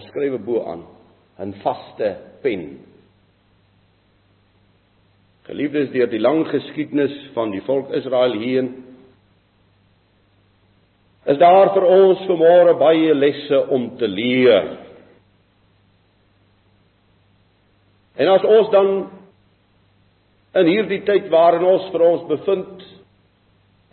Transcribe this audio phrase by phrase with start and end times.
[0.00, 0.86] Ons skryf bo aan
[1.44, 2.80] 'n vaste pen.
[5.44, 8.68] Geliefdes deur die lang geskiedenis van die volk Israel heen
[11.26, 14.78] is daar vir ons vanmôre baie lesse om te leer.
[18.16, 19.10] En as ons dan
[20.54, 22.88] in hierdie tyd waarin ons vir ons bevind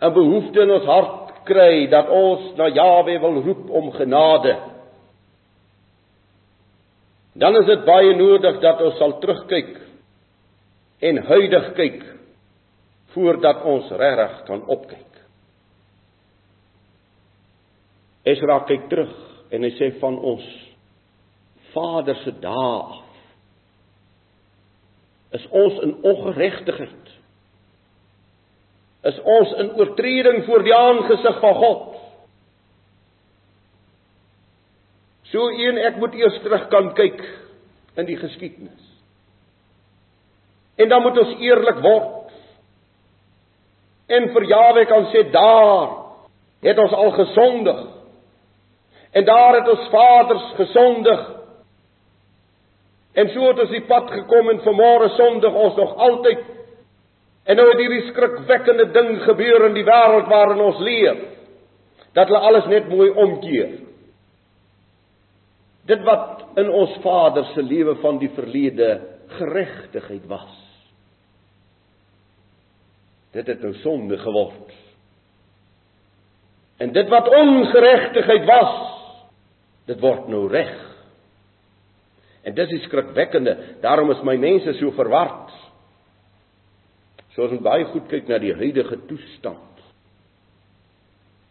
[0.00, 4.67] 'n behoefte in ons hart kry dat ons na Jawe wil roep om genade
[7.38, 9.74] dan is dit baie nodig dat ons sal terugkyk
[11.08, 12.00] en huidig kyk
[13.14, 15.20] voordat ons regtig kan opkyk.
[18.28, 19.14] Esra kyk terug
[19.54, 20.48] en hy sê van ons
[21.68, 23.04] Vader se dae af
[25.36, 27.10] is ons in ongeregtigheid.
[29.08, 31.87] Is ons in oortreding voor die aangesig van God.
[35.32, 37.20] So een ek moet eers terug kan kyk
[38.00, 38.84] in die geskiedenis.
[40.78, 42.34] En dan moet ons eerlik word.
[44.08, 45.96] En vir Jawe kan sê daar
[46.64, 47.80] het ons al gesondig.
[49.12, 51.26] En daar het ons vaders gesondig.
[53.12, 56.46] En so het ons die pad gekom en vanmôre sondig ons nog altyd.
[57.48, 61.20] En nou het hierdie skrikwekkende ding gebeur in die wêreld waarin ons leef.
[62.14, 63.87] Dat hulle alles net mooi omkeer.
[65.88, 68.90] Dit wat in ons Vader se lewe van die verlede
[69.38, 70.52] geregtigheid was.
[73.32, 74.74] Dit het nou sonde geword.
[76.78, 78.76] En dit wat ongeregtigheid was,
[79.88, 80.76] dit word nou reg.
[82.44, 85.50] En dis die skrikwekkende, daarom is my mense so verward.
[87.34, 89.82] So ons moet baie goed kyk na die huidige toestand.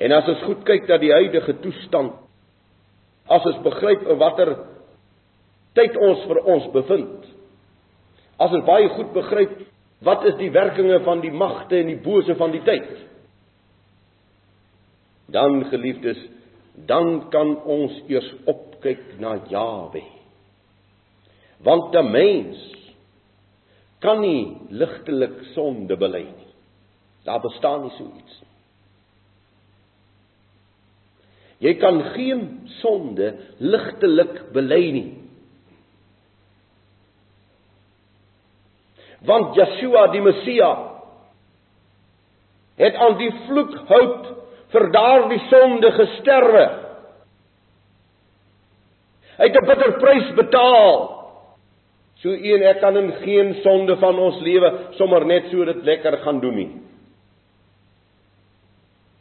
[0.00, 2.16] En as ons goed kyk na die huidige toestand,
[3.30, 4.54] as ons begryp in watter
[5.78, 7.28] tyd ons vir ons bevind.
[8.40, 9.54] As ons baie goed begryp
[10.06, 12.88] wat is die werkinge van die magte en die bose van die tyd.
[15.30, 16.18] Dan geliefdes,
[16.88, 20.02] dan kan ons eers opkyk na Jawe.
[21.60, 22.58] Want 'n mens
[24.00, 26.52] kan nie ligtelik sonde bely nie.
[27.24, 28.49] Daar bestaan nie so iets nie.
[31.60, 32.44] Jy kan geen
[32.80, 35.08] sonde ligtelik bely nie.
[39.28, 40.70] Want Yeshua die Messia
[42.80, 44.30] het aan die vloekhout
[44.72, 46.66] vir daardie sonde gesterwe.
[49.36, 51.20] Hy het 'n bitter prys betaal.
[52.20, 56.16] So een ek kan in geen sonde van ons lewe sommer net so dit lekker
[56.24, 56.72] gaan doen nie.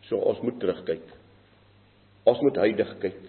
[0.01, 1.18] So ons moet terugkyk.
[2.29, 3.19] Ons moet huidig kyk.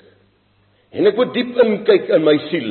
[0.91, 2.71] En ek moet diep inkyk in my siel.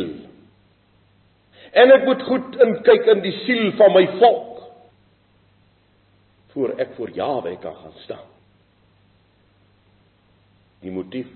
[1.80, 4.46] En ek moet goed inkyk in die siel van my volk
[6.54, 8.28] voor ek voor Jawe kan gaan staan.
[10.82, 11.30] Die motief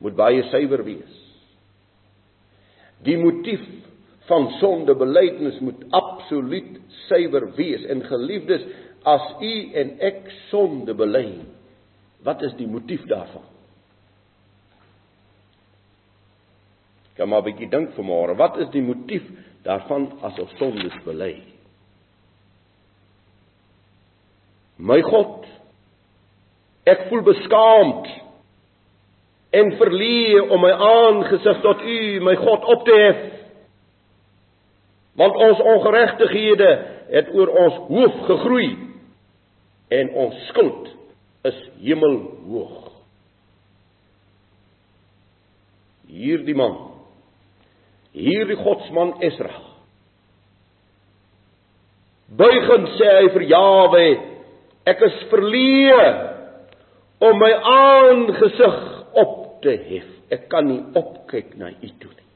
[0.00, 1.16] moet baie suiwer wees.
[3.04, 3.62] Die motief
[4.30, 8.64] van sondebelydenis moet absoluut suiwer wees en geliefdes
[9.08, 11.26] as u en ek sonde bely
[12.26, 13.46] wat is die motief daarvan
[17.20, 19.22] Kan maar 'n bietjie dink vanmôre, wat is die motief
[19.62, 21.42] daarvan as ons sondes bely?
[24.78, 25.44] My God,
[26.88, 28.08] ek voel beskaamd
[29.52, 33.20] en verleë om my aangesig tot U, my God, op te hef.
[35.12, 36.70] Want ons ongeregtighede
[37.10, 38.78] het oor ons hoof gegroei
[39.88, 40.88] en ons skuld
[41.42, 42.88] is hemelhoog.
[46.08, 46.89] Hierdie man
[48.16, 49.52] hierdie godsman Esra.
[52.30, 54.06] Buigend sê hy vir Jawe,
[54.90, 56.08] ek is verleë
[57.26, 58.80] om my aangesig
[59.22, 60.08] op te hef.
[60.30, 62.28] Ek kan nie opkyk na U toe nie.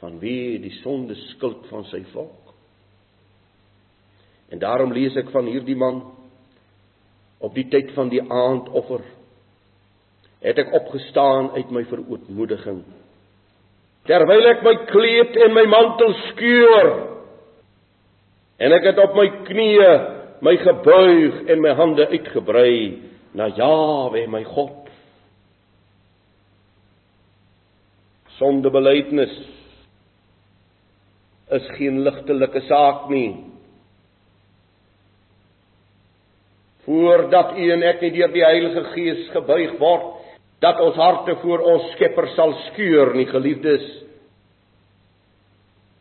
[0.00, 2.54] Van wie die sonde skuld van sy volk.
[4.50, 6.04] En daarom lees ek van hierdie man
[7.42, 9.02] op die tyd van die aandoffer
[10.40, 12.80] het ek opgestaan uit my verootmoediging.
[14.08, 16.88] Terwyl ek my kleed en my mantel skeur
[18.60, 19.92] en ek het op my knieë
[20.44, 22.76] my gebuig en my hande uitgebrei
[23.36, 24.88] na Jawe my God.
[28.38, 29.34] Sondebelydenis
[31.50, 33.34] is geen ligtelike saak nie.
[36.86, 40.16] Voordat u en ek nie deur die Heilige Gees gebuig word
[40.60, 43.86] dat ons harte voor ons Skepper sal skeur nie geliefdes.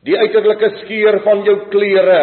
[0.08, 2.22] Die uiterlike skeur van jou klere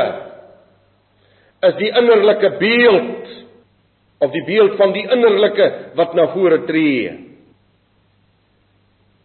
[1.67, 3.33] is die innerlike beeld
[4.25, 7.13] of die beeld van die innerlike wat na vore tree.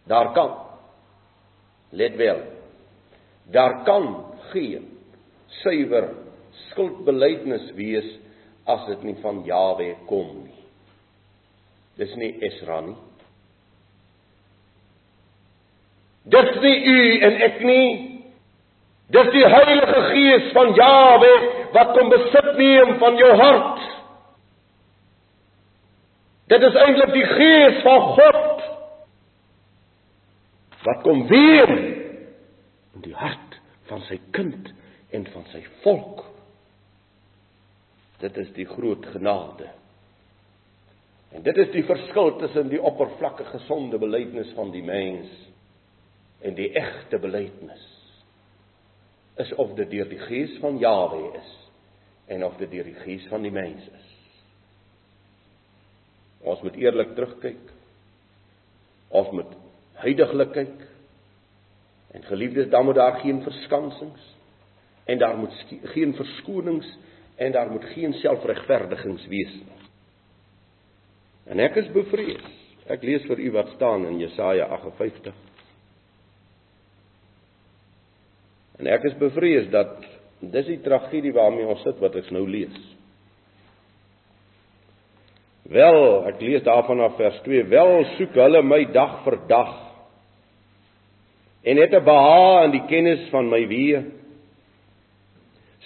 [0.08, 0.56] Daar kan
[1.92, 2.40] let wel
[3.52, 4.88] daar kan geen
[5.46, 6.08] suiwer
[6.70, 8.08] skuldbeleidnis wees
[8.64, 10.61] as dit nie van Jawe kom nie
[12.00, 12.96] Dis nie Esra nie.
[16.32, 17.88] Dis nie u en ek nie.
[19.12, 21.32] Dis die Heilige Gees van Jawe
[21.74, 23.82] wat kom besit neem van jou hart.
[26.52, 28.48] Dit is eintlik die Gees van God
[30.82, 33.58] wat kom weer in die hart
[33.90, 34.72] van sy kind
[35.14, 36.24] en van sy volk.
[38.22, 39.68] Dit is die groot genade.
[41.32, 45.30] En dit is die verskil tussen die oppervlakkige gesonde belydenis van die mens
[46.44, 47.84] en die egte belydenis.
[49.40, 51.52] Is of dit deur die gees van Jahwe is
[52.32, 54.08] en of dit deur die gees van die mens is.
[56.42, 57.70] Ons moet eerlik terugkyk.
[59.08, 59.52] Ons moet
[60.02, 60.88] heiliglik kyk.
[62.12, 64.30] En geliefdes, dan moet daar geen verskansings
[65.04, 65.54] en daar moet
[65.94, 66.98] geen verskonings
[67.36, 69.81] en daar moet geen selfregverdigings wees nie.
[71.50, 72.44] En ek is bevrees.
[72.90, 75.34] Ek lees vir u wat staan in Jesaja 58.
[78.82, 80.00] En ek is bevrees dat
[80.42, 82.74] dis die tragedie waarmee ons sit wat ek nou lees.
[85.72, 87.68] Wel, ek lees daarvan af vers 2.
[87.70, 89.78] Wel soek hulle my dag vir dag
[91.62, 94.02] en het 'n behaag in die kennis van my weë.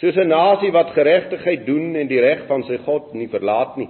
[0.01, 3.89] Soos 'n nasie wat geregtigheid doen en die reg van sy God nie verlaat nie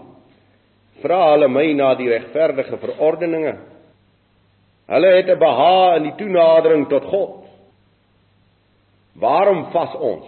[1.02, 3.56] vra hulle my na die regverdige verordeninge.
[4.86, 7.44] Hulle het 'n behaag in die toenadering tot God.
[9.14, 10.26] Waarom vas ons?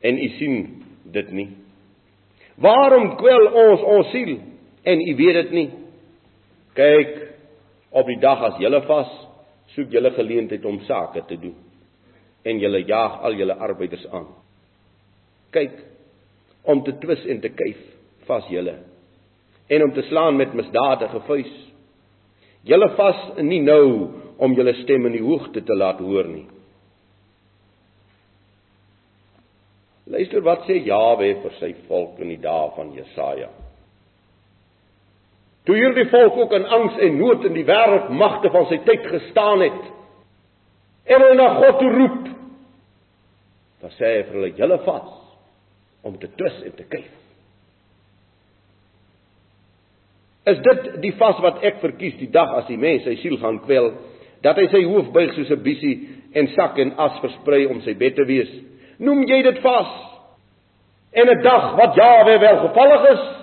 [0.00, 1.50] En u sien dit nie.
[2.56, 4.38] Waarom kwel ons ons siel
[4.82, 5.70] en u weet dit nie?
[6.74, 7.12] Kyk,
[7.90, 9.10] op die dag as julle vas,
[9.66, 11.56] soek julle geleentheid om sake te doen
[12.44, 14.28] en julle jaag al julle arbeiders aan.
[15.50, 15.72] Kyk,
[16.62, 17.80] om te twis en te kyf
[18.26, 18.76] vas julle
[19.66, 21.54] en om te slaan met misdadige vuis.
[22.66, 23.86] Julle vas nie nou
[24.42, 26.46] om julle stem in die hoogte te laat hoor nie.
[30.06, 33.48] Luister wat sê Jawe vir sy volk in die dae van Jesaja.
[35.66, 39.06] Toe hierdie volk ook in angs en nood in die wêreld magte van sy tyd
[39.10, 39.92] gestaan het
[41.10, 42.22] en hulle na God toe roep,
[43.82, 45.10] dan sê hy vir hulle: "Julle vas
[46.06, 47.25] om te twis en te kyk."
[50.46, 53.58] Is dit die vas wat ek verkies die dag as die mens sy siel gaan
[53.64, 53.92] kwel,
[54.46, 57.94] dat hy sy hoof buig soos 'n bissie en sak en as versprei om sy
[57.94, 58.50] bed te wees?
[58.98, 59.90] Noem jy dit vas?
[61.12, 63.35] En 'n dag wat Jawe welgevallig is?